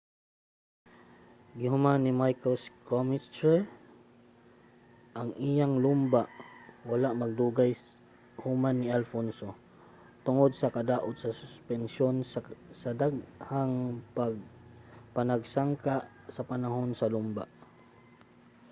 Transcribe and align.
gihuman 1.59 1.99
ni 2.03 2.11
michael 2.21 2.57
schumacher 2.63 3.59
ang 5.19 5.29
iyang 5.49 5.75
lumba 5.85 6.23
wala 6.89 7.09
madugay 7.19 7.71
human 8.43 8.75
ni 8.79 8.87
alonso 8.97 9.49
tungod 10.25 10.51
sa 10.55 10.73
kadaot 10.75 11.15
sa 11.19 11.37
suspensyon 11.41 12.15
sa 12.81 12.91
daghang 13.01 13.75
panagsangka 15.15 15.95
sa 16.35 16.41
panahon 16.51 16.89
sa 16.99 17.07
lumba 17.13 17.43